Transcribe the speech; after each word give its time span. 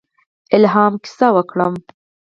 الهام 0.55 0.93
کیسه 1.03 1.27
وکړم. 1.35 1.73